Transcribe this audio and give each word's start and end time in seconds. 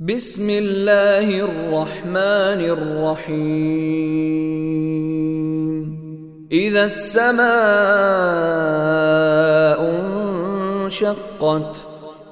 بسم 0.00 0.50
الله 0.50 1.40
الرحمن 1.40 2.60
الرحيم 3.24 3.56
اذا 6.52 6.84
السماء 6.84 7.46
انشقت 10.84 11.76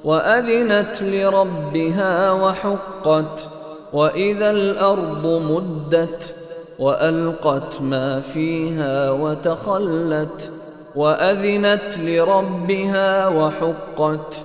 واذنت 0.05 1.03
لربها 1.03 2.33
وحقت 2.33 3.49
واذا 3.93 4.51
الأرض 4.51 5.27
مدت 5.27 6.35
والقت 6.79 7.81
ما 7.81 8.21
فيها 8.21 9.11
وتخلت 9.11 10.51
واذنت 10.97 11.99
لربها 11.99 13.29
وحقت 13.29 14.45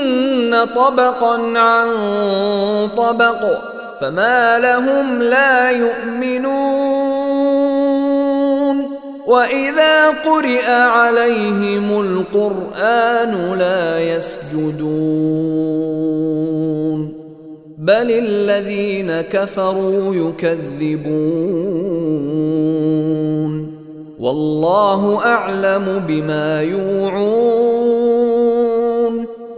طبقا 0.65 1.59
عن 1.59 1.89
طبق 2.97 3.45
فما 4.01 4.59
لهم 4.59 5.23
لا 5.23 5.71
يؤمنون. 5.71 6.91
وإذا 9.27 10.09
قرئ 10.09 10.71
عليهم 10.71 12.01
القرآن 12.01 13.53
لا 13.59 13.99
يسجدون. 13.99 14.81
بل 17.77 18.11
الذين 18.11 19.21
كفروا 19.21 20.15
يكذبون. 20.15 21.11
والله 24.19 25.25
أعلم 25.25 26.03
بما 26.07 26.61
يوعون. 26.61 27.90